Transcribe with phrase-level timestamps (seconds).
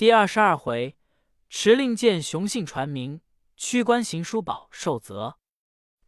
[0.00, 0.96] 第二十二回，
[1.50, 3.20] 持令箭雄信传名，
[3.54, 5.36] 屈官行书宝受责。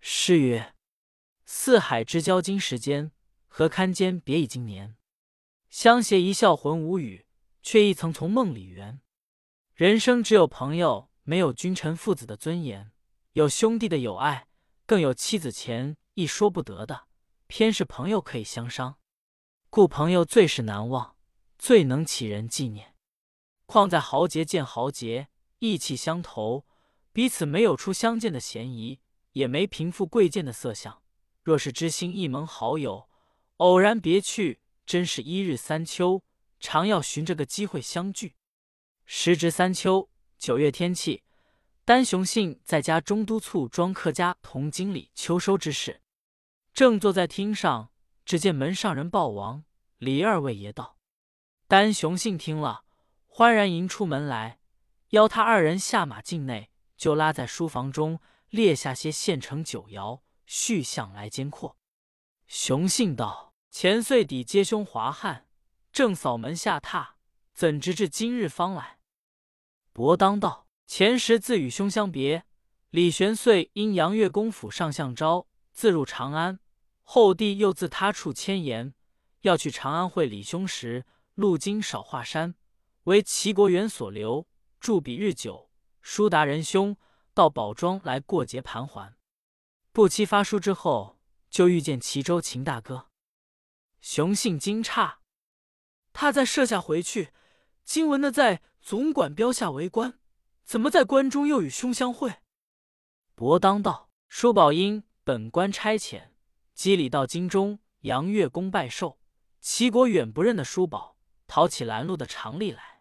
[0.00, 0.75] 诗曰
[1.45, 3.13] ：“四海之交今时间，
[3.49, 4.97] 何堪间别已经年。
[5.68, 7.26] 相携一笑魂无语，
[7.63, 9.02] 却亦曾从梦里圆。
[9.75, 12.93] 人生只有朋友，没有君臣父子的尊严；
[13.32, 14.48] 有兄弟的友爱，
[14.86, 17.09] 更有妻子钱亦说不得的。
[17.46, 18.96] 偏是朋友可以相伤，
[19.68, 21.14] 故朋友最是难忘，
[21.59, 22.88] 最能启人纪念。”
[23.73, 25.29] 况在豪杰见豪杰，
[25.61, 26.66] 意气相投，
[27.10, 29.01] 彼此没有初相见的嫌疑，
[29.33, 31.01] 也没贫富贵贱的色相。
[31.42, 33.09] 若是知心一盟好友，
[33.56, 36.23] 偶然别去，真是一日三秋，
[36.60, 38.34] 常要寻这个机会相聚。
[39.06, 41.23] 时值三秋九月天气，
[41.87, 46.02] 丹雄信在家中督促庄客家同经理秋收之事，
[46.74, 47.91] 正坐在厅上，
[48.27, 49.65] 只见门上人报王
[49.96, 50.98] 李二位爷到。
[51.66, 52.84] 丹雄信听了。
[53.34, 54.59] 欢然迎出门来，
[55.09, 56.68] 邀他二人下马进内，
[56.98, 58.20] 就拉在书房中
[58.51, 61.79] 列下些现成酒肴，续向来监阔。
[62.46, 65.47] 雄信道：“前岁底接兄华汉，
[65.91, 67.12] 正扫门下榻，
[67.55, 68.98] 怎知至今日方来？”
[69.95, 72.45] 伯当道：“前时自与兄相别，
[72.91, 76.61] 李玄岁因杨岳公府上相招，自入长安。
[77.03, 78.92] 后弟又自他处迁延，
[79.41, 82.57] 要去长安会李兄时，路经少华山。”
[83.05, 84.47] 为齐国元所留，
[84.78, 85.69] 住彼日久，
[86.03, 86.97] 书达仁兄
[87.34, 89.17] 到宝庄来过节盘桓。
[89.91, 91.19] 不期发书之后，
[91.50, 93.08] 就遇见齐州秦大哥。
[94.00, 95.17] 雄性惊诧，
[96.12, 97.33] 他在设下回去，
[97.83, 100.20] 今闻的在总管标下为官，
[100.62, 102.36] 怎么在关中又与兄相会？
[103.34, 106.28] 伯当道：叔宝因本官差遣，
[106.73, 109.19] 机礼到京中杨月宫拜寿，
[109.61, 111.17] 齐国远不认的叔宝，
[111.48, 112.92] 讨起拦路的常例来。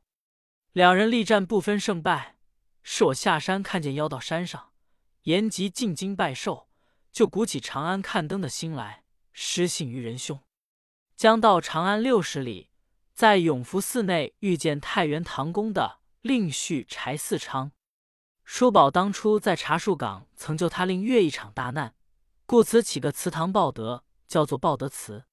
[0.74, 2.38] 两人力战不分胜败，
[2.82, 4.72] 是我下山看见妖到山上，
[5.24, 6.70] 言及进京拜寿，
[7.12, 9.04] 就鼓起长安看灯的心来，
[9.34, 10.40] 失信于仁兄。
[11.18, 12.70] 将到长安六十里，
[13.14, 17.74] 在永福寺内遇见太原唐宫的令婿柴四昌。
[18.46, 21.94] 叔宝当初在茶树岗曾救他令岳一场大难，
[22.46, 25.26] 故此起个祠堂报德，叫做报德祠。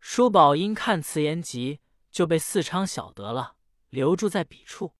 [0.00, 1.78] 叔宝因看词言急，
[2.10, 3.54] 就被四昌晓得了。
[3.94, 4.96] 留住在彼处。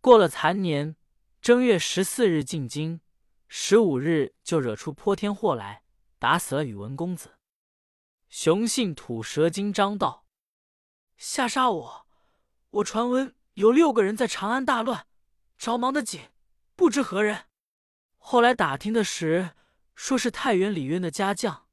[0.00, 0.96] 过了残年，
[1.42, 3.00] 正月十四日进京，
[3.48, 5.82] 十五日就惹出泼天祸来，
[6.20, 7.38] 打死了宇文公子。
[8.28, 10.24] 雄信吐舌惊张道
[11.18, 12.06] ：“吓杀我！
[12.70, 15.08] 我传闻有六个人在长安大乱，
[15.58, 16.30] 着忙的紧，
[16.76, 17.46] 不知何人。
[18.16, 19.56] 后来打听的时，
[19.96, 21.66] 说是太原李渊的家将，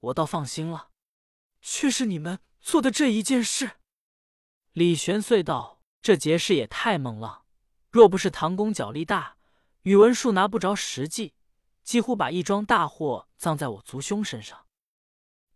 [0.00, 0.90] 我倒放心了。
[1.62, 3.78] 却是你们做的这一件事。”
[4.74, 5.80] 李玄遂道。
[6.04, 7.44] 这劫事也太猛了！
[7.90, 9.38] 若不是唐公脚力大，
[9.84, 11.32] 宇文述拿不着实际，
[11.82, 14.66] 几乎把一桩大祸葬在我族兄身上。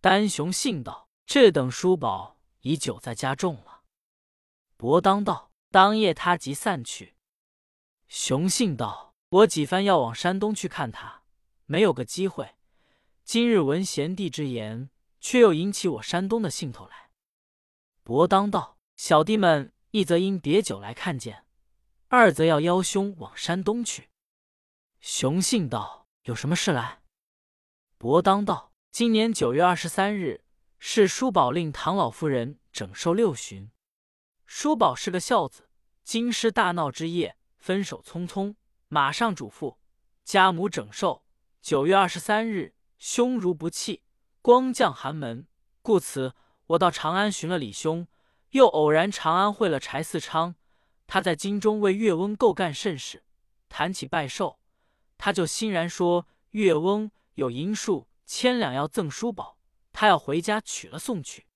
[0.01, 3.83] 丹雄信道：“这等书宝已久在家中了。”
[4.79, 7.15] 伯当道：“当夜他即散去。”
[8.09, 11.25] 雄信道：“我几番要往山东去看他，
[11.67, 12.55] 没有个机会。
[13.23, 14.89] 今日闻贤弟之言，
[15.21, 17.11] 却又引起我山东的兴头来。”
[18.03, 21.45] 伯当道：“小弟们。”一则因别酒来看见，
[22.09, 24.11] 二则要邀兄往山东去。
[25.01, 27.01] 雄信道：“有什么事来？”
[27.97, 30.45] 伯当道：“今年九月二十三日，
[30.79, 33.71] 是叔宝令唐老夫人整寿六旬。
[34.45, 35.71] 叔宝是个孝子，
[36.05, 38.57] 京师大闹之夜，分手匆匆，
[38.89, 39.79] 马上嘱咐
[40.23, 41.25] 家母整寿。
[41.63, 44.03] 九月二十三日，兄如不弃，
[44.43, 45.47] 光降寒门。
[45.81, 46.35] 故此，
[46.67, 48.07] 我到长安寻了李兄。”
[48.51, 50.55] 又偶然长安会了柴四昌，
[51.07, 53.25] 他在京中为岳翁够干甚事。
[53.69, 54.59] 谈起拜寿，
[55.19, 59.59] 他就欣然说岳翁有银数千两要赠叔宝，
[59.93, 61.47] 他要回家取了送去。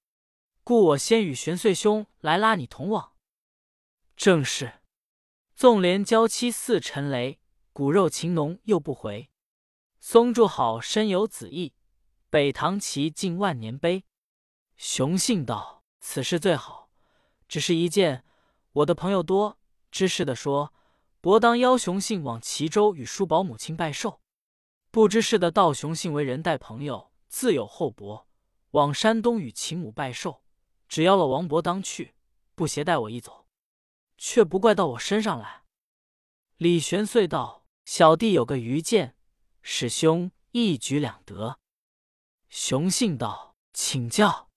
[0.62, 3.14] 故我先与玄岁兄来拉你同往。
[4.14, 4.80] 正是，
[5.54, 7.41] 纵连娇妻似陈雷，
[7.72, 9.30] 骨肉情浓又不回。
[9.98, 11.72] 松柱好身有子意，
[12.28, 14.04] 北堂旗尽万年碑。
[14.77, 16.81] 雄信道：“此事最好。”
[17.53, 18.25] 只是一件，
[18.72, 19.59] 我的朋友多，
[19.91, 20.72] 知事的说，
[21.21, 24.22] 伯当邀雄信往齐州与叔宝母亲拜寿。
[24.91, 28.27] 不知事的道雄信为人待朋友，自有厚薄，
[28.71, 30.41] 往山东与秦母拜寿，
[30.89, 32.15] 只邀了王伯当去，
[32.54, 33.47] 不携带我一走，
[34.16, 35.65] 却不怪到我身上来。
[36.57, 39.15] 李玄遂道：“小弟有个愚见，
[39.60, 41.59] 使兄一举两得。”
[42.49, 44.49] 雄信道：“请教。”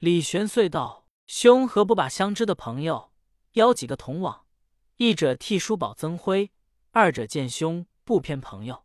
[0.00, 0.99] 李玄遂道。
[1.32, 3.12] 兄何不把相知的朋友
[3.52, 4.46] 邀几个同往，
[4.96, 6.50] 一者替叔宝增辉，
[6.90, 8.84] 二者见兄不偏朋友。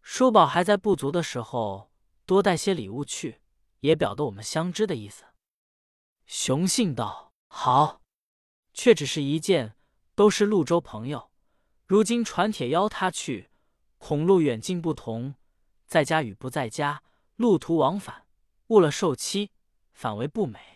[0.00, 1.92] 叔宝还在不足的时候，
[2.24, 3.42] 多带些礼物去，
[3.80, 5.24] 也表得我们相知的意思。
[6.24, 8.00] 雄信道：“好，
[8.72, 9.76] 却只是一件，
[10.14, 11.30] 都是潞州朋友。
[11.84, 13.50] 如今传帖邀他去，
[13.98, 15.34] 恐路远近不同，
[15.86, 17.02] 在家与不在家，
[17.34, 18.26] 路途往返，
[18.68, 19.50] 误了受期，
[19.92, 20.75] 反为不美。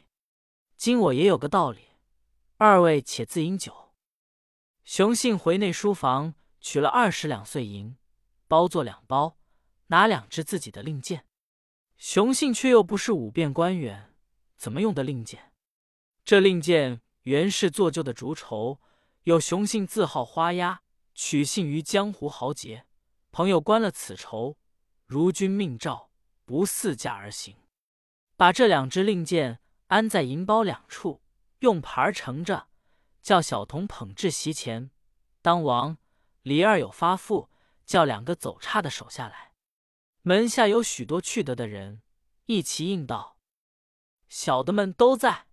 [0.80, 1.88] 今我也有个道理，
[2.56, 3.92] 二位且自饮酒。”
[4.82, 7.98] 雄信回内书房取了二十两碎银。
[8.48, 9.36] 包做两包，
[9.88, 11.26] 拿两支自己的令箭。
[11.98, 14.14] 雄信却又不是五变官员，
[14.56, 15.52] 怎么用的令箭？
[16.24, 18.80] 这令箭原是做旧的竹绸，
[19.24, 20.80] 有雄信字号花押，
[21.14, 22.86] 取信于江湖豪杰。
[23.30, 24.56] 朋友关了此筹，
[25.04, 26.10] 如君命诏，
[26.46, 27.54] 不似驾而行。
[28.38, 31.22] 把这两支令箭安在银包两处，
[31.60, 32.66] 用牌盛着，
[33.22, 34.90] 叫小童捧至席前。
[35.40, 35.98] 当王
[36.42, 37.48] 李二有发付。
[37.90, 39.52] 叫两个走差的手下来，
[40.22, 42.02] 门下有许多去得的人，
[42.46, 43.36] 一齐应道
[44.30, 45.48] ：“小的们都在。”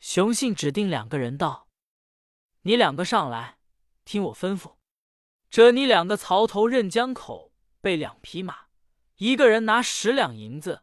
[0.00, 1.68] 雄信指定两个人道
[2.62, 3.58] ：“你两个上来，
[4.04, 4.74] 听我吩咐。
[5.48, 8.66] 这你两个槽头任江口备两匹马，
[9.18, 10.82] 一个人拿十两银子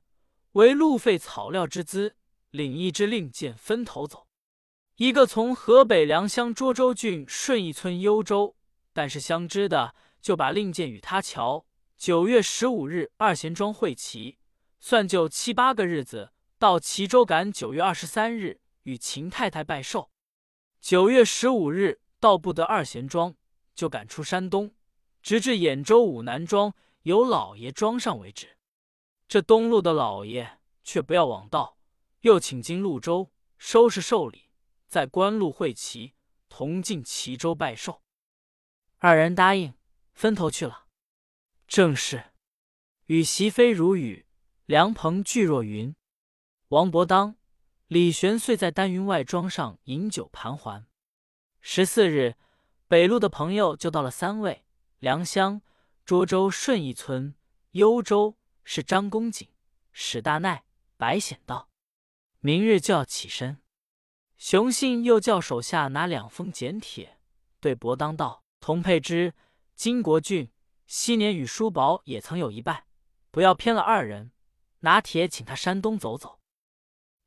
[0.53, 2.15] 为路费草料之资，
[2.53, 4.27] 领一支令箭分头走。
[4.95, 8.55] 一个从河北良乡涿州郡顺义村幽州，
[8.93, 11.65] 但是相知的。”就把令箭与他瞧。
[11.97, 14.37] 九月十五日二贤庄会齐，
[14.79, 17.51] 算就七八个日子到齐州赶。
[17.51, 20.09] 九月二十三日与秦太太拜寿。
[20.79, 23.35] 九月十五日到不得二贤庄，
[23.75, 24.73] 就赶出山东，
[25.21, 28.55] 直至兖州武南庄有老爷庄上为止。
[29.27, 31.72] 这东路的老爷却不要往道，
[32.23, 34.49] 又请经潞州收拾寿礼，
[34.87, 36.13] 在官路会齐，
[36.47, 38.01] 同进齐州拜寿。
[38.97, 39.73] 二人答应。
[40.13, 40.85] 分头去了，
[41.67, 42.33] 正是
[43.07, 44.27] 雨席飞如雨，
[44.67, 45.95] 凉棚聚若云。
[46.67, 47.35] 王伯当、
[47.87, 50.85] 李玄遂在丹云外庄上饮酒盘桓。
[51.59, 52.35] 十四日，
[52.87, 54.63] 北路的朋友就到了三位：
[54.99, 55.63] 良乡、
[56.05, 57.33] 涿州顺义村、
[57.71, 59.49] 幽州，是张公瑾、
[59.91, 60.63] 史大奈、
[60.95, 61.72] 白显道。
[62.45, 63.57] 明日就要起身。
[64.37, 67.17] 熊信又叫手下拿两封简帖，
[67.61, 69.33] 对伯当道：“童佩之。”
[69.75, 70.51] 金国俊
[70.85, 72.85] 昔年与叔宝也曾有一拜，
[73.31, 74.33] 不要偏了二人。
[74.81, 76.41] 拿铁请他山东走走。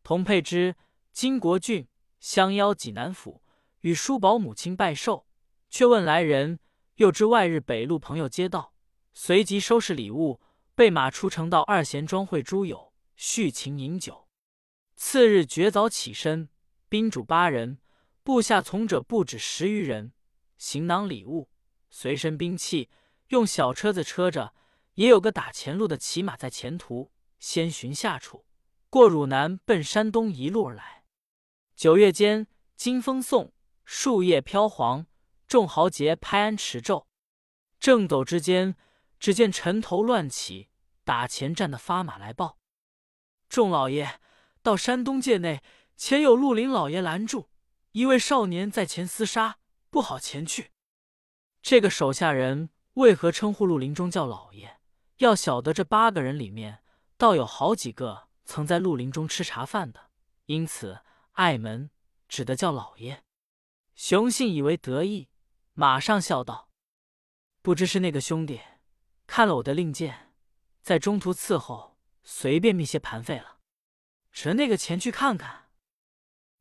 [0.03, 0.77] 童佩之、
[1.13, 1.89] 金国俊
[2.21, 3.43] 相邀济南府
[3.81, 5.27] 与叔宝母亲拜寿，
[5.71, 6.61] 却问来人，
[6.97, 8.75] 又知外日北路朋友接到，
[9.15, 10.43] 随即收拾礼物，
[10.75, 14.26] 备马出城到二贤庄会诸友，叙情饮酒。
[14.97, 16.49] 次日绝早起身，
[16.89, 17.79] 宾主八人，
[18.23, 20.13] 部下从者不止十余人，
[20.57, 21.51] 行囊礼物。
[21.91, 22.89] 随身兵器
[23.29, 24.55] 用小车子车着，
[24.95, 28.47] 也有个打前路的骑马在前途，先寻下处，
[28.89, 31.05] 过汝南奔山东一路而来。
[31.75, 33.53] 九月间，金风送，
[33.85, 35.07] 树叶飘黄，
[35.47, 37.07] 众豪杰拍鞍驰骤。
[37.79, 38.75] 正走之间，
[39.21, 40.71] 只见尘头乱起，
[41.05, 42.59] 打前站的发马来报：
[43.51, 44.21] 众老爷
[44.67, 45.63] 到山东界内，
[45.97, 47.47] 前有绿林老爷拦住，
[47.93, 49.59] 一位少年在前厮杀，
[49.91, 50.73] 不好前去。
[51.63, 54.81] 这个手下人为何称呼陆林中叫老爷？
[55.19, 56.83] 要晓得这八个人里面，
[57.17, 60.11] 倒有好几个曾在陆林中吃茶饭的，
[60.47, 60.99] 因此
[61.35, 61.91] 爱门
[62.27, 63.23] 只得叫老爷。
[63.95, 65.29] 熊信以为得意，
[65.75, 66.71] 马上笑道
[67.63, 68.61] ：“不知是那个兄弟
[69.29, 70.35] 看了我的令箭，
[70.83, 73.56] 在中途伺候，随便觅些盘费了。
[74.37, 75.71] 只那个前去看看。”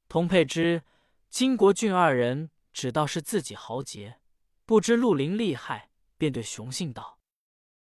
[0.08, 0.84] 童佩之、
[1.30, 4.22] 金国俊二人只道是自己豪杰。
[4.64, 7.20] 不知陆林厉害，便对熊信道：“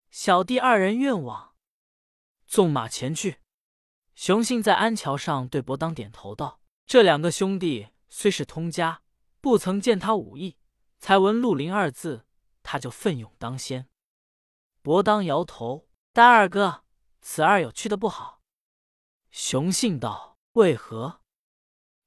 [0.09, 1.53] 小弟二人愿往，
[2.47, 3.37] 纵马前去。”
[4.15, 9.03] 熊信在安桥上对伯当点头道：“这两个兄弟虽是通家，
[9.39, 10.57] 不曾见他武艺，
[10.97, 12.25] 才闻陆林二字，
[12.63, 13.87] 他就奋勇当先。”
[14.81, 16.83] 伯当摇头：“丹二哥，
[17.21, 18.36] 此二有去的不好。”
[19.39, 21.21] 雄信道：“为何？”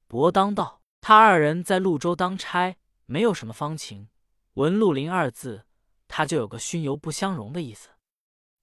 [0.05, 4.09] 伯当道：“他二人在潞州当差，没有什么方情。”
[4.55, 5.65] 闻“陆林”二字，
[6.09, 7.91] 他就有个熏油不相容的意思。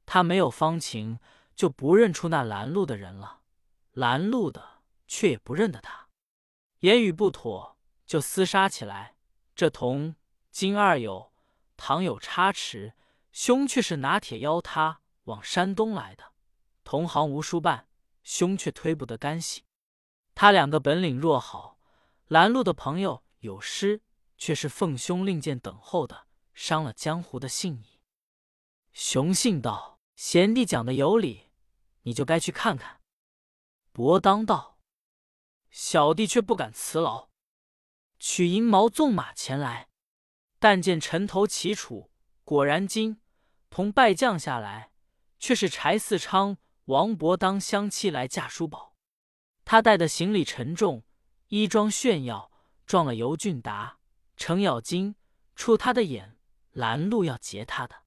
[0.05, 1.19] 他没有方情，
[1.57, 3.41] 就不认出那拦路的人了；
[3.93, 6.09] 拦路的却也不认得他。
[6.81, 9.17] 言语不妥，就厮杀起来。
[9.55, 10.15] 这同
[10.51, 11.33] 金二有、
[11.79, 12.93] 唐有差池，
[13.33, 16.35] 兄却是拿铁邀他往山东来的。
[16.85, 17.88] 同行无书办，
[18.29, 19.65] 兄却推不得干系。
[20.35, 21.79] 他两个本领若好，
[22.27, 24.03] 拦路的朋友有失，
[24.37, 28.03] 却是奉兄令箭等候的，伤了江湖的信义。
[28.93, 31.47] 雄信道：“贤弟讲的有理，
[32.03, 33.01] 你就该去看看。”
[33.93, 34.79] 伯当道
[35.71, 37.31] ：“小弟却不敢辞劳。”
[38.21, 39.89] 取银毛纵马前来，
[40.59, 42.11] 但见尘头齐楚，
[42.45, 43.23] 果然惊，
[43.71, 44.93] 同败将下来，
[45.39, 46.59] 却是柴四昌、
[46.89, 48.95] 王伯当相妻来嫁书宝。
[49.67, 51.05] 他带的行李沉重，
[51.49, 52.51] 衣装炫耀，
[52.87, 53.99] 撞了尤俊达、
[54.39, 55.15] 程咬金，
[55.55, 56.39] 触他的眼，
[56.71, 58.05] 拦路要劫他的。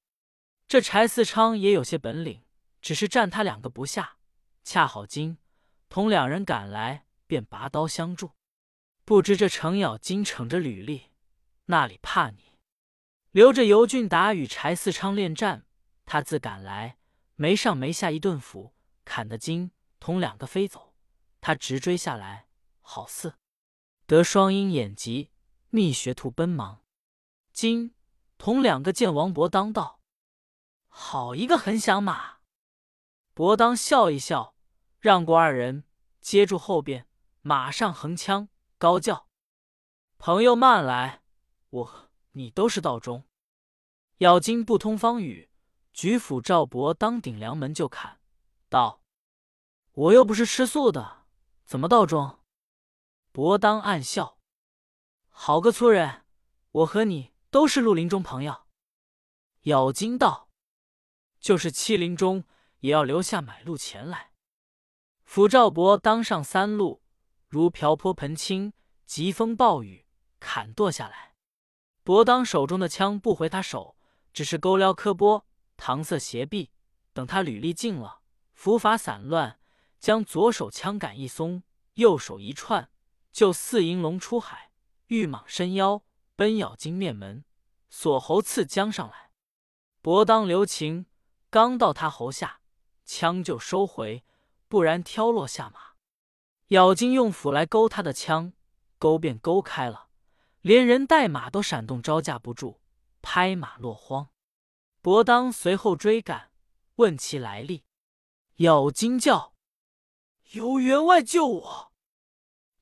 [0.67, 2.43] 这柴四昌也有些本领，
[2.81, 4.17] 只是战他两个不下，
[4.63, 5.38] 恰好金。
[5.88, 8.31] 同两人赶来，便拔刀相助。
[9.05, 11.11] 不知这程咬金逞着履历，
[11.65, 12.57] 那里怕你？
[13.29, 15.67] 留着尤俊达与柴四昌恋战，
[16.05, 16.97] 他自赶来，
[17.41, 20.93] 没上没下一顿斧，砍得金同两个飞走。
[21.39, 22.48] 他直追下来，
[22.81, 23.33] 好似
[24.05, 25.31] 得双鹰眼疾，
[25.71, 26.83] 觅学徒奔忙。
[27.51, 27.95] 金
[28.38, 30.01] 同两个见王伯当道
[30.88, 32.41] ：“好一个横响马！”
[33.33, 34.55] 伯当笑一笑。
[35.00, 35.86] 让过二人，
[36.19, 37.07] 接住后边，
[37.41, 39.27] 马上横枪，高叫
[40.19, 41.24] ：“朋友慢来！
[41.71, 43.27] 我你都是道中。”
[44.19, 45.50] 咬金不通方语，
[45.93, 48.19] 举斧照伯当顶梁门就砍，
[48.69, 49.03] 道
[49.93, 51.25] ：“我又不是吃素的，
[51.65, 52.39] 怎么道中？”
[53.31, 54.38] 伯当暗笑
[55.29, 56.25] ：“好个粗人！
[56.71, 58.67] 我和你都是绿林中朋友。”
[59.63, 60.50] 咬金道
[61.39, 62.45] ：“就是欺林中，
[62.79, 64.31] 也要留下买路钱来。”
[65.24, 67.03] 斧赵伯当上三路，
[67.48, 68.74] 如瓢泼盆倾，
[69.05, 70.07] 疾风暴雨，
[70.39, 71.36] 砍剁下来。
[72.03, 73.98] 伯当手中的枪不回他手，
[74.33, 75.45] 只是勾撩磕拨，
[75.81, 76.69] 搪塞斜臂。
[77.11, 78.21] 等他履历尽了，
[78.53, 79.59] 斧法散乱，
[80.00, 81.63] 将左手枪杆一松，
[81.95, 82.91] 右手一串，
[83.31, 84.71] 就似银龙出海，
[85.07, 86.03] 玉蟒伸腰，
[86.35, 87.43] 奔咬金面门，
[87.89, 89.31] 锁喉刺将上来。
[90.01, 91.07] 伯当留情，
[91.50, 92.61] 刚到他喉下，
[93.03, 94.23] 枪就收回。
[94.67, 95.95] 不然挑落下马，
[96.67, 98.53] 咬金用斧来勾他的枪，
[98.97, 100.07] 勾便勾开了，
[100.61, 102.79] 连人带马都闪动招架不住，
[103.21, 104.29] 拍马落荒。
[105.01, 106.51] 伯当随后追赶，
[106.96, 107.84] 问其来历。
[108.58, 109.55] 咬金叫
[110.53, 111.93] ：“由员外救我。”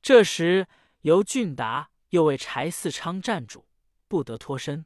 [0.01, 0.67] 这时
[1.01, 3.65] 由俊达又为柴四昌站住，
[4.07, 4.85] 不得脱身。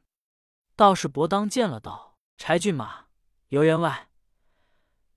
[0.76, 3.06] 道士伯当见了，道：“柴骏马，
[3.48, 4.08] 由员外，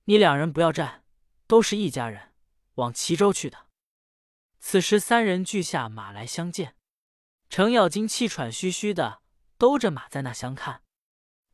[0.06, 1.04] 你两人不要战。”
[1.48, 2.34] 都是一家人，
[2.74, 3.68] 往齐州去的。
[4.60, 6.76] 此时三人俱下马来相见，
[7.50, 9.22] 程咬金气喘吁吁的
[9.58, 10.84] 兜着马在那相看。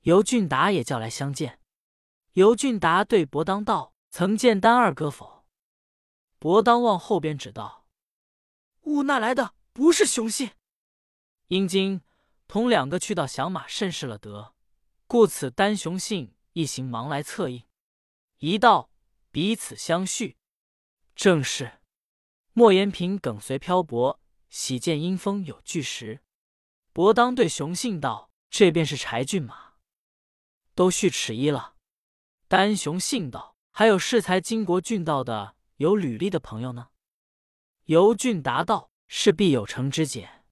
[0.04, 1.60] 尤俊达也叫来相见。
[2.34, 5.44] 尤俊达对伯当道：“曾见丹二哥否？”
[6.40, 7.86] 伯当往后边指道
[8.84, 10.52] ：“吾那来的不是雄信。”
[11.48, 12.02] 因今
[12.48, 14.54] 同两个去到响马甚是了得，
[15.08, 17.64] 故此单雄信一行忙来策应。
[18.38, 18.92] 一道。
[19.34, 20.38] 彼此相续，
[21.16, 21.80] 正是
[22.52, 26.22] 莫言平梗随漂泊，喜见阴风有巨石。
[26.92, 29.73] 伯当对雄信道：“这便是柴骏马，
[30.76, 31.76] 都续齿衣了。”
[32.48, 36.90] 丹雄信道：“还有适才金国郡道的有履历的朋友呢。”
[37.86, 40.44] 尤俊答道：“是必有成之解。”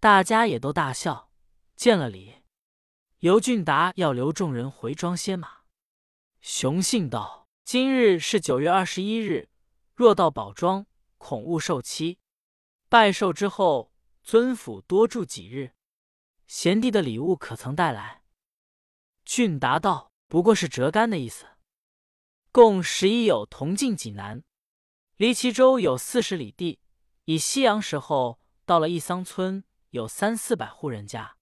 [0.00, 1.30] 大家也都大笑，
[1.76, 2.42] 见了礼。
[3.18, 5.62] 尤俊达要留众人回庄歇马。
[6.40, 7.42] 雄信道。
[7.64, 9.48] 今日是九月二十一日，
[9.94, 10.84] 若到宝庄，
[11.16, 12.18] 恐误受期。
[12.88, 13.92] 拜寿之后，
[14.24, 15.74] 尊府多住几日。
[16.48, 18.21] 贤弟的礼物可曾带来？
[19.34, 21.46] 俊达道：“不过是折干的意思。
[22.50, 24.44] 共十一友同进济南，
[25.16, 26.80] 离齐州有四十里地。
[27.24, 31.38] 以夕阳时候到了一桑村，有三四百户人家。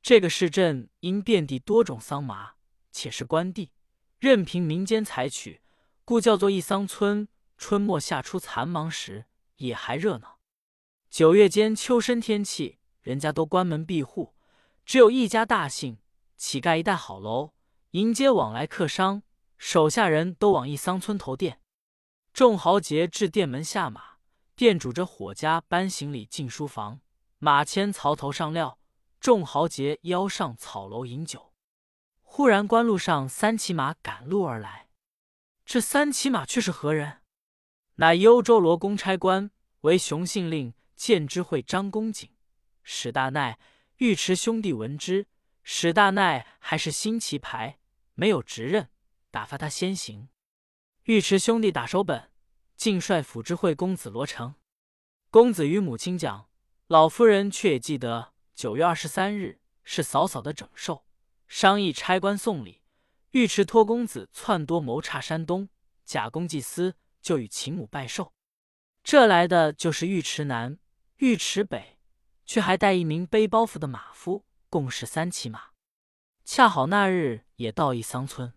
[0.00, 2.52] 这个市镇因遍地多种桑麻，
[2.92, 3.72] 且是官地。”
[4.20, 5.60] 任凭民间采取，
[6.04, 7.26] 故叫做一桑村。
[7.58, 9.24] 春末夏初残忙时，
[9.56, 10.38] 也还热闹。
[11.10, 14.36] 九月间秋深天气，人家都关门闭户，
[14.84, 15.98] 只有一家大姓
[16.36, 17.52] 乞丐一带好楼，
[17.92, 19.22] 迎接往来客商。
[19.58, 21.60] 手下人都往一桑村投店。
[22.32, 24.18] 众豪杰至店门下马，
[24.54, 27.00] 店主着火家搬行李进书房，
[27.38, 28.78] 马牵槽头上料，
[29.18, 31.54] 众豪杰邀上草楼饮酒。
[32.20, 34.88] 忽然，官路上三骑马赶路而来。
[35.64, 37.22] 这三骑马却是何人？
[37.94, 39.50] 乃幽州罗公差官，
[39.80, 42.28] 为雄信令建知会张公瑾。
[42.82, 43.58] 史大奈、
[43.98, 45.28] 尉迟兄弟闻之。
[45.68, 47.80] 史大奈还是新旗牌，
[48.14, 48.88] 没有职任，
[49.32, 50.28] 打发他先行。
[51.06, 52.30] 尉迟兄弟打手本，
[52.76, 54.54] 尽率府知会公子罗成。
[55.28, 56.48] 公子与母亲讲：
[56.86, 61.04] 老夫人却也记得九月二十三日是嫂嫂的整寿，
[61.48, 62.82] 商议差官送礼。
[63.32, 65.68] 尉迟托公子篡夺谋差山东，
[66.04, 68.32] 假公济私，就与秦母拜寿。
[69.02, 70.78] 这来的就是尉迟南、
[71.16, 71.98] 尉迟北，
[72.44, 74.44] 却还带一名背包袱的马夫，
[74.76, 75.70] 共是三骑马。
[76.44, 78.52] 恰好那日也到一桑村，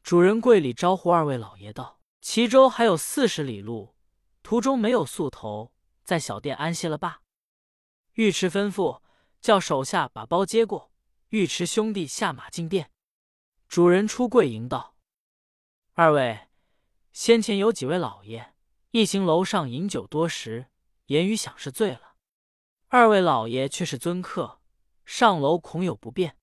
[0.00, 3.96] 主人跪礼招呼二位老爷道：“齐州还有四十里路，
[4.44, 5.72] 途中没有宿头，
[6.04, 7.22] 在小店安歇了罢。”
[8.14, 9.02] 尉迟吩咐
[9.40, 10.92] 叫手下把包接过，
[11.30, 12.92] 尉迟兄弟下马进店。
[13.66, 14.94] 主人出柜迎道
[15.94, 16.46] ：“二位，
[17.12, 18.54] 先前有几位老爷
[18.92, 20.68] 一行楼上饮酒多时，
[21.06, 22.14] 言语想是醉了。
[22.86, 24.61] 二位老爷却是尊客，
[25.14, 26.38] 上楼恐有不便。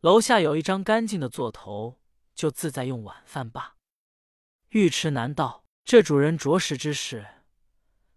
[0.00, 1.98] 楼下有一张干净的座头，
[2.34, 3.76] 就自在用晚饭罢。”
[4.72, 7.26] 尉迟难道这主人着实之事，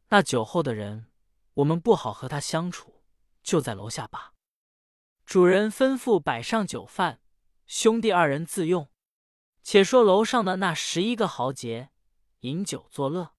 [0.10, 1.10] 那酒后的人，
[1.54, 3.02] 我们不好和他相处，
[3.42, 4.34] 就在楼下罢。
[5.26, 7.22] 主人吩咐摆上酒饭。
[7.66, 8.90] 兄弟二人自用。
[9.64, 11.92] 且说楼上的那十一个豪杰
[12.42, 13.34] 饮酒作乐，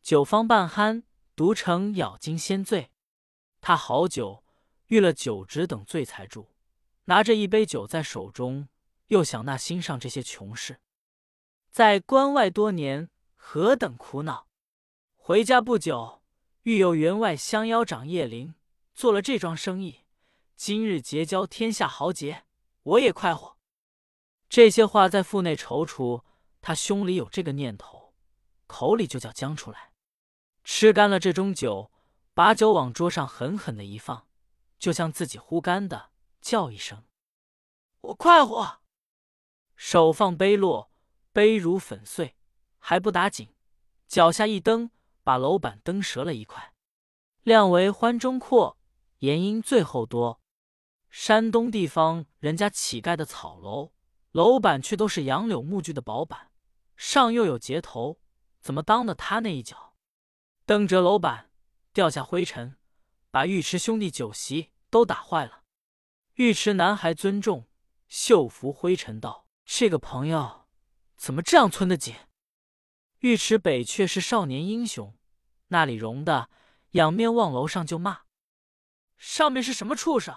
[0.00, 1.02] 酒方半酣，
[1.36, 2.90] 独成咬金先醉。
[3.60, 4.43] 他好酒，
[4.86, 6.50] 遇了酒直等醉才住。
[7.06, 8.68] 拿着一杯酒在手中，
[9.08, 10.80] 又想那心上这些穷事，
[11.70, 14.48] 在关外多年，何等苦恼。
[15.16, 16.22] 回家不久，
[16.62, 18.54] 遇有员外相邀长叶林，
[18.94, 20.06] 做了这桩生意。
[20.56, 22.44] 今日结交天下豪杰，
[22.82, 23.58] 我也快活。
[24.48, 26.22] 这些话在腹内踌躇，
[26.62, 28.14] 他胸里有这个念头，
[28.66, 29.92] 口里就叫将出来。
[30.62, 31.90] 吃干了这盅酒，
[32.32, 34.26] 把酒往桌上狠狠的一放，
[34.84, 36.10] 就像自己呼干的，
[36.42, 37.04] 叫一声
[38.02, 38.82] ：“我快活！”
[39.76, 40.92] 手放杯落，
[41.32, 42.36] 杯如粉碎，
[42.76, 43.48] 还不打紧，
[44.06, 44.90] 脚下一蹬，
[45.22, 46.74] 把楼板蹬折了一块。
[47.44, 48.76] 量为欢中阔，
[49.20, 50.42] 言因最后多。
[51.08, 53.94] 山东地方人家乞丐的草楼。
[54.32, 56.50] 楼板却都是杨柳木具的薄板，
[56.94, 58.20] 上又有结头，
[58.60, 59.96] 怎么当的他那一脚？
[60.66, 61.50] 蹬折楼板，
[61.94, 62.76] 掉下灰尘，
[63.30, 65.64] 把尉迟兄弟酒席都打坏了。
[66.34, 67.66] 尉迟男孩尊重，
[68.06, 70.68] 袖拂灰尘道：“这个朋友
[71.16, 72.14] 怎么这样村得紧？”
[73.22, 75.18] 尉迟北却是少年英雄，
[75.68, 76.48] 那里容的，
[76.92, 78.26] 仰面望楼上就骂
[79.18, 80.32] ：“上面是什么畜生？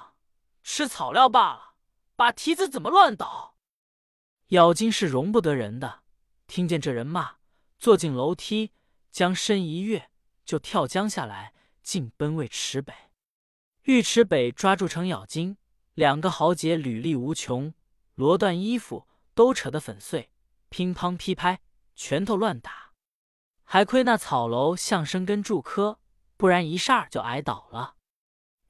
[0.64, 1.76] 吃草料罢了，
[2.16, 3.58] 把蹄子怎么乱倒？”
[4.50, 6.02] 咬金是容不得人的，
[6.48, 7.36] 听见这人骂，
[7.78, 8.74] 坐进楼梯，
[9.12, 10.10] 将身一跃，
[10.44, 13.07] 就跳江下来，竟奔尉迟北。
[13.88, 15.56] 尉迟北抓住程咬金，
[15.94, 17.74] 两个豪杰履历无穷，
[18.16, 20.30] 罗缎衣服都扯得粉碎，
[20.68, 21.62] 乒乓劈拍，
[21.96, 22.92] 拳头乱打。
[23.64, 26.02] 还亏那草楼向生根柱科，
[26.36, 27.96] 不然一霎就挨倒了。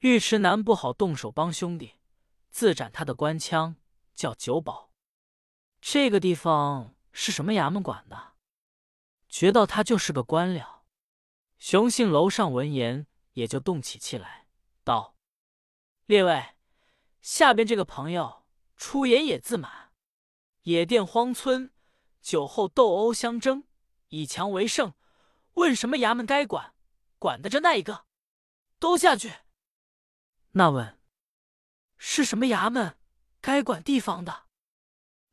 [0.02, 1.94] 尉迟南不好动手帮兄弟，
[2.50, 3.74] 自斩他的官腔，
[4.14, 4.92] 叫九保。
[5.80, 8.34] 这个地方是什么衙门管的？
[9.28, 10.82] 觉到他就是个官僚。
[11.58, 14.46] 雄信楼上闻言，也就动起气来，
[14.88, 15.18] 道
[16.08, 16.54] ：“列位，
[17.20, 19.92] 下边这个朋友出言也自满。
[20.62, 21.74] 野店荒村，
[22.22, 23.64] 酒后斗殴相争，
[24.08, 24.94] 以强为胜。
[25.56, 26.74] 问什么衙门该管？
[27.18, 28.06] 管的这那一个，
[28.78, 29.30] 都下去。
[30.52, 30.98] 那问
[31.98, 32.98] 是什么衙门
[33.42, 34.46] 该管地方的？”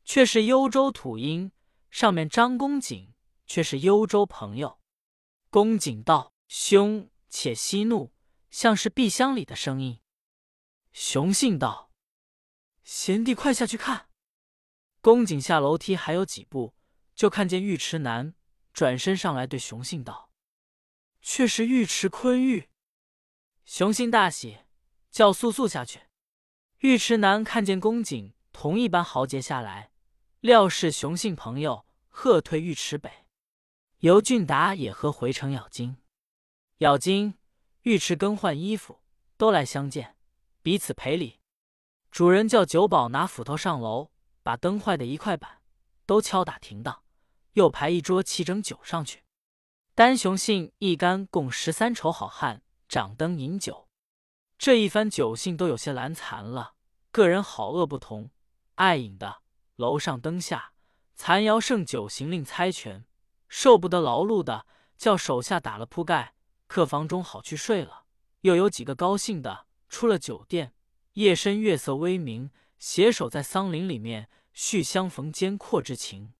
[0.03, 1.53] 却是幽州土音，
[1.89, 3.13] 上面张公瑾
[3.47, 4.81] 却是幽州朋友。
[5.49, 8.13] 公瑾道：“兄且息怒，
[8.55, 9.99] 像是壁箱里的声音。”
[10.93, 11.91] 雄信道
[12.85, 14.07] ：“贤弟快下去看。”
[15.03, 16.73] 公瑾下楼梯还有几步，
[17.13, 18.33] 就看见尉迟南
[18.71, 20.31] 转身上来，对雄信道
[21.21, 22.69] ：“却是尉迟坤玉。”
[23.65, 24.59] 雄信大喜，
[25.11, 26.03] 叫速速下去。
[26.79, 29.91] 尉迟南看见公瑾同一般豪杰下来。
[30.39, 33.25] 料是雄信朋友，喝退尉迟北。
[33.99, 35.97] 尤俊达也和回城咬金，
[36.77, 37.33] 咬金、
[37.86, 39.00] 尉迟更换衣服，
[39.38, 40.17] 都来相见，
[40.63, 41.39] 彼此赔礼。
[42.10, 44.10] 主人叫酒保拿斧头上楼，
[44.41, 45.62] 把灯坏的一块板
[46.08, 47.04] 都敲打停当，
[47.54, 49.24] 又排一桌齐整酒上去。
[49.93, 53.88] 单雄信一干共十三筹好汉，掌灯饮酒。
[54.58, 56.74] 这一番酒兴都有些懒残了，
[57.12, 58.32] 个人好恶不同，
[58.76, 59.43] 爱饮的。
[59.76, 60.74] 楼上灯下，
[61.15, 63.06] 残窑剩酒行令猜拳，
[63.48, 64.65] 受不得劳碌的，
[64.98, 66.35] 叫手下打了铺盖，
[66.67, 68.06] 客房中好去睡了。
[68.41, 70.73] 又有几个高兴的，出了酒店，
[71.13, 76.34] 夜深月色微明，携手在桑林里面续相逢间阔之情。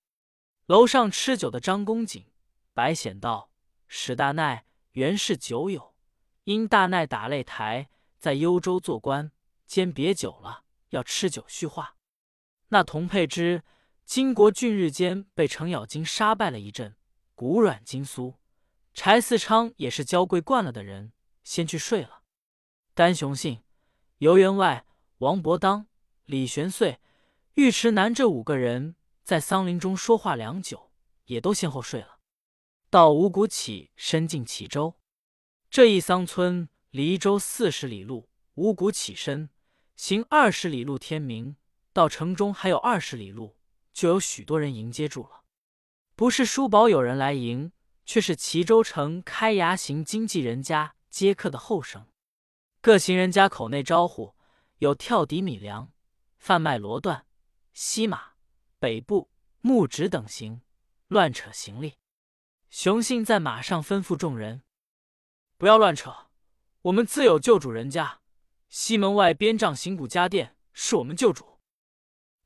[0.68, 2.26] 楼上吃酒的张公瑾、
[2.74, 3.50] 白显道、
[3.88, 5.96] 史大奈原是酒友，
[6.44, 9.32] 因大奈打擂台，在幽州做官，
[9.66, 11.98] 兼别久了，要吃酒叙话。
[12.70, 13.64] 那童佩之，
[14.06, 16.96] 金国俊日间被程咬金杀败了一阵，
[17.34, 18.36] 骨软筋酥。
[18.96, 21.12] 柴四昌也是娇贵惯了的人，
[21.44, 22.24] 先去睡了。
[22.94, 23.62] 丹雄信、
[24.20, 24.86] 游员外、
[25.18, 25.88] 王伯当、
[26.24, 27.02] 李玄岁、
[27.56, 30.94] 尉迟南这五个人在桑林中说话良久，
[31.26, 32.20] 也都先后睡了。
[32.90, 34.96] 到五谷起，身进齐州。
[35.70, 39.50] 这一桑村离州四十里路，五谷起身，
[39.98, 41.58] 行二十里路，天明
[41.92, 43.58] 到城中还有二十里路，
[43.92, 45.44] 就有许多人迎接住了。
[46.16, 47.74] 不是叔宝有人来迎，
[48.06, 52.08] 却是齐州城开衙行经纪人家接客的后生。
[52.82, 54.36] 各行人家口内招呼，
[54.78, 55.92] 有跳底米粮、
[56.38, 57.24] 贩卖罗缎、
[57.74, 58.34] 西马、
[58.78, 59.30] 北部
[59.62, 60.62] 木纸等行，
[61.08, 61.96] 乱扯行李。
[62.70, 64.64] 雄信在马上吩咐众人
[65.58, 66.28] ：“不要乱扯，
[66.84, 68.22] 我们自有旧主人家。
[68.70, 71.60] 西门外边帐行谷家店是我们旧主。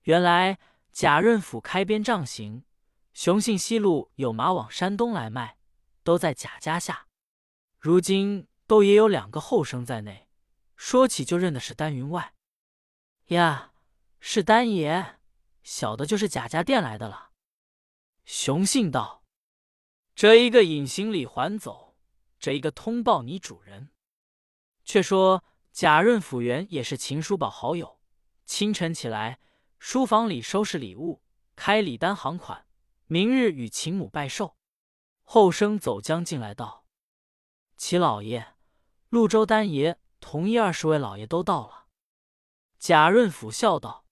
[0.03, 0.59] 原来
[0.91, 2.63] 贾润甫开边帐行，
[3.19, 5.57] 雄信西路有马往山东来卖，
[6.03, 7.09] 都在贾家下。
[7.77, 10.29] 如今都也有两个后生在内。”
[10.77, 12.33] 说起就认的是丹云外
[13.25, 13.73] 呀，
[14.21, 15.17] 是丹爷，
[15.63, 17.31] 小的就是贾家店来的了。
[18.23, 19.25] 雄信道
[20.15, 21.97] ：“这一个隐行李还走，
[22.39, 23.89] 这一个通报你主人。”
[24.85, 27.99] 却说贾润府员也是秦叔宝好友，
[28.45, 29.41] 清晨起来，
[29.77, 31.21] 书房里收拾礼物，
[31.57, 32.65] 开礼单行款，
[33.11, 34.55] 明日与秦母拜寿。
[35.23, 36.85] 后生走将进来道
[37.75, 38.53] ：“齐老爷，
[39.09, 41.87] 潞州丹爷。”同一二十位老爷都到了。
[42.77, 44.05] 贾润甫笑道：“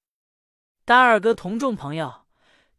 [0.84, 2.26] 丹二哥同众朋友，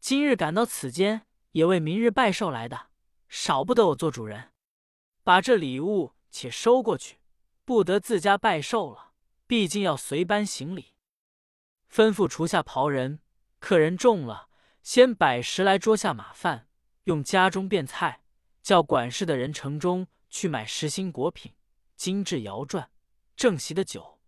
[0.00, 2.88] 今日赶到此间，也为明日拜寿来的，
[3.28, 4.52] 少不得我做主人。
[5.22, 7.20] 把这礼物且收过去，
[7.64, 9.12] 不得自家拜寿了。
[9.46, 10.94] 毕竟要随班行礼。
[11.88, 13.20] 吩咐厨下袍人，
[13.61, 14.47] 客人重了，
[14.88, 16.66] 先摆十来桌下马饭，
[17.05, 18.22] 用家中便菜，
[18.62, 21.53] 叫管事的人城中去买实心果品，
[21.94, 22.87] 精致肴馔。”
[23.37, 24.18] 正席的酒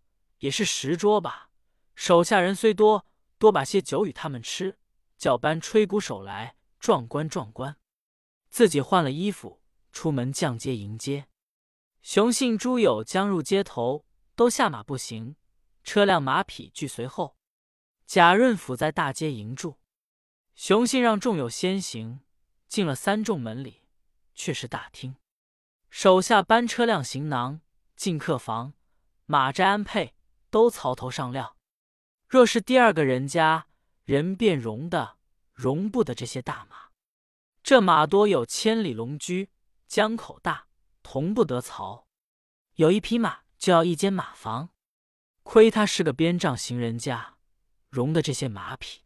[0.40, 1.48] 也是十桌吧，
[1.94, 3.06] 手下人虽多，
[3.38, 4.76] 多把些酒与他们吃，
[5.16, 7.78] 叫班吹鼓手来壮观壮观。
[8.50, 11.28] 自己换了衣服，出门降阶迎接。
[12.02, 15.36] 雄信诸友将入街头，都下马步行，
[15.82, 17.38] 车辆马匹俱随后。
[18.04, 19.78] 贾润甫在大街迎住，
[20.62, 22.20] 雄信让众友先行，
[22.68, 23.80] 进了三众门里，
[24.34, 25.16] 却是大厅。
[25.88, 27.62] 手下搬车辆行囊
[27.96, 28.74] 进客房。
[29.24, 30.14] 马斋安配，
[30.50, 31.56] 都槽头上料。
[32.28, 33.68] 若是第二个人家，
[34.04, 35.16] 人便容的
[35.54, 36.90] 容不得这些大马。
[37.62, 39.48] 这马多有千里龙驹，
[39.88, 40.66] 江口大，
[41.02, 42.06] 同不得槽。
[42.74, 44.68] 有一匹马就要一间马房，
[45.42, 47.38] 亏他是个边帐行人家，
[47.88, 49.00] 容得这些马匹。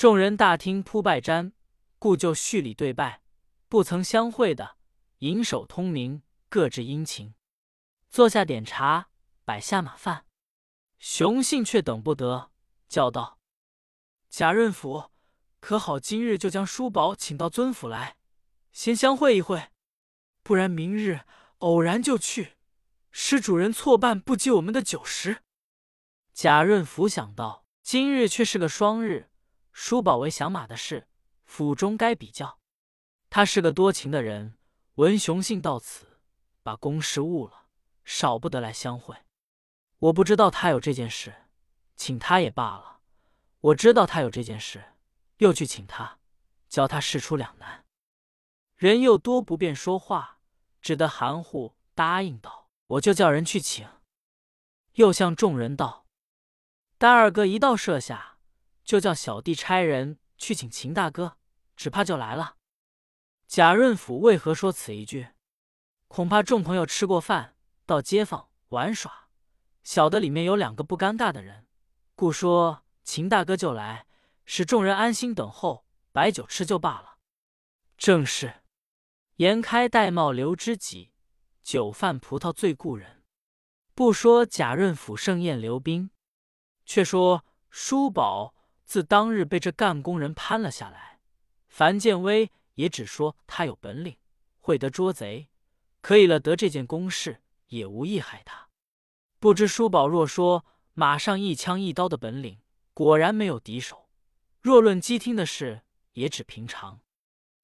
[0.00, 1.52] 众人大厅铺拜毡，
[1.98, 3.20] 故就叙礼对拜，
[3.68, 4.78] 不曾相会的，
[5.18, 7.34] 银手通明，各置殷勤，
[8.08, 9.10] 坐下点茶。
[9.44, 10.24] 摆下马饭，
[10.98, 12.50] 雄信却等不得，
[12.88, 13.38] 叫道
[14.30, 15.10] ：“贾润甫，
[15.60, 16.00] 可好？
[16.00, 18.16] 今日就将叔宝请到尊府来，
[18.72, 19.68] 先相会一会，
[20.42, 21.26] 不然明日
[21.58, 22.54] 偶然就去，
[23.10, 25.42] 使主人错办不及我们的酒食。”
[26.32, 29.29] 贾润甫想到今日却是个双日，
[29.72, 31.08] 叔宝为响马的事，
[31.44, 32.58] 府中该比较。
[33.28, 34.58] 他是个多情的人，
[34.94, 36.20] 闻雄信到此，
[36.62, 37.66] 把公事误了，
[38.04, 39.16] 少不得来相会。
[39.98, 41.46] 我不知道他有这件事，
[41.94, 43.00] 请他也罢了。
[43.60, 44.82] 我知道他有这件事，
[45.36, 46.18] 又去请他，
[46.68, 47.84] 教他事出两难。
[48.76, 50.38] 人又多不便说话，
[50.80, 53.86] 只得含糊答应道：“我就叫人去请。”
[54.94, 56.06] 又向众人道
[56.96, 58.38] ：“丹二哥一道设下，
[58.90, 61.36] 就叫小弟差人去请秦大哥，
[61.76, 62.56] 只怕就来了。”
[63.46, 65.28] 贾润甫为何说此一句？
[66.08, 67.54] 恐怕众朋友吃过饭，
[67.86, 69.28] 到街坊玩耍。
[69.84, 71.68] 晓得里面有两个不尴尬的人，
[72.16, 74.08] 故说秦大哥就来，
[74.44, 77.18] 使众人安心等候，摆酒吃就罢了。
[77.96, 78.64] 正是
[79.36, 81.12] 颜开戴帽留知己，
[81.62, 83.22] 酒饭葡萄醉故人。
[83.94, 86.10] 不说贾润甫盛宴留宾，
[86.84, 88.56] 却说叔宝
[88.90, 91.20] 自当日被这干工人攀了下来，
[91.68, 94.16] 樊建威也只说他有本领，
[94.58, 95.48] 会得捉贼，
[96.00, 98.68] 可以了得这件公事，也无意害他。
[99.38, 102.58] 不知叔宝若说马上一枪一刀的本领，
[102.92, 104.08] 果然没有敌手；
[104.60, 105.82] 若论机听的事，
[106.14, 107.00] 也只平常。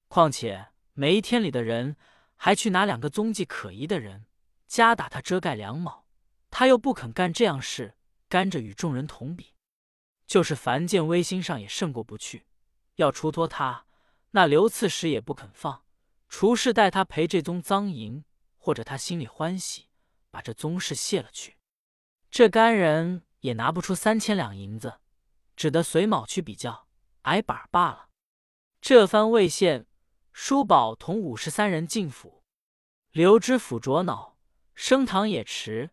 [0.07, 1.97] 况且梅天里的人
[2.37, 4.27] 还去拿两个踪迹可疑的人，
[4.69, 6.07] 加打他遮盖两卯，
[6.53, 7.97] 他又不肯干这样事，
[8.29, 9.56] 甘着与众人同比。
[10.27, 12.47] 就是樊建威心上也胜过不去，
[12.97, 13.87] 要出脱他，
[14.33, 15.85] 那刘刺史也不肯放。
[16.29, 18.25] 除是待他赔这宗赃银，
[18.57, 19.89] 或者他心里欢喜，
[20.31, 21.57] 把这宗事卸了去。
[22.31, 24.99] 这干人也拿不出三千两银子，
[25.55, 26.89] 只得随卯去比较
[27.23, 28.09] 挨板罢了。
[28.81, 29.87] 这番未现，
[30.33, 32.43] 叔宝同五十三人进府，
[33.13, 34.37] 刘知府着恼，
[34.75, 35.91] 升堂也迟，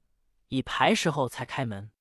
[0.48, 1.91] 已排时候才开门。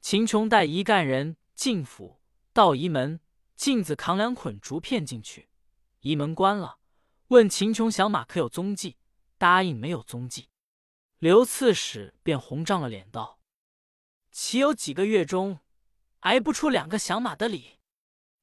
[0.00, 1.36] 秦琼带一干人。
[1.60, 2.22] 进府
[2.54, 3.20] 到仪门，
[3.54, 5.50] 镜子扛两捆竹片进去，
[5.98, 6.78] 仪门关了，
[7.26, 8.96] 问秦琼响马可有踪迹，
[9.36, 10.48] 答应没有踪迹。
[11.18, 13.40] 刘刺史便红涨了脸道
[14.32, 15.58] ：“岂有几个月中
[16.20, 17.78] 挨不出两个响马的理？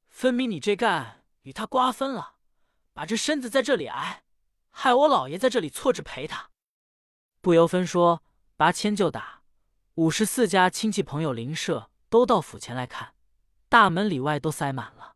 [0.09, 2.35] 分明你这干与他瓜分了，
[2.93, 4.25] 把这身子在这里挨，
[4.69, 6.51] 害我老爷在这里错着陪他。
[7.41, 8.23] 不由分说，
[8.55, 9.41] 拔签就打，
[9.95, 13.13] 五十四家亲戚朋友邻舍。”都到府前来看，
[13.69, 15.15] 大门里外都塞满了。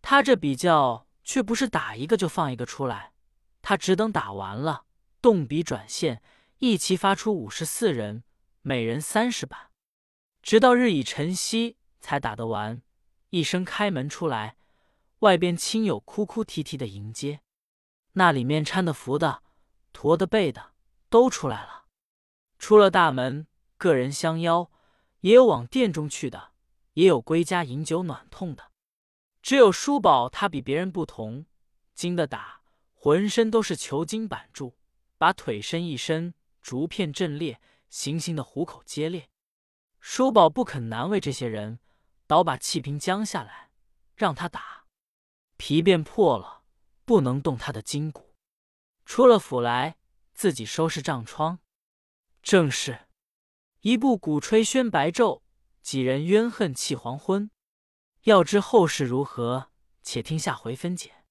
[0.00, 3.12] 他这比较却不是打一个就放一个出来，
[3.60, 4.84] 他只等打完了，
[5.20, 6.22] 动笔转线，
[6.58, 8.24] 一齐发出五十四人，
[8.62, 9.70] 每人三十板，
[10.42, 12.82] 直到日已晨曦才打得完。
[13.30, 14.56] 一声开门出来，
[15.20, 17.40] 外边亲友哭哭啼啼的迎接，
[18.14, 19.42] 那里面搀的扶的、
[19.92, 20.72] 驮的背的
[21.08, 21.84] 都出来了。
[22.58, 23.46] 出了大门，
[23.78, 24.71] 个人相邀。
[25.22, 26.52] 也有往店中去的，
[26.92, 28.70] 也有归家饮酒暖痛的。
[29.40, 31.46] 只有叔宝他比别人不同，
[31.94, 32.60] 经的打，
[32.92, 34.76] 浑身都是球筋板住，
[35.18, 39.28] 把腿伸一伸，竹片震裂，行行的虎口皆裂。
[40.00, 41.78] 叔宝不肯难为这些人，
[42.26, 43.70] 倒把气瓶将下来，
[44.16, 44.86] 让他打，
[45.56, 46.64] 皮便破了，
[47.04, 48.34] 不能动他的筋骨。
[49.04, 49.98] 出了府来，
[50.34, 51.60] 自己收拾帐窗，
[52.42, 53.06] 正是。
[53.82, 55.40] 一部鼓吹宣白昼，
[55.82, 57.50] 几人冤恨气黄昏。
[58.22, 59.70] 要知后事如何，
[60.04, 61.21] 且听下回分解。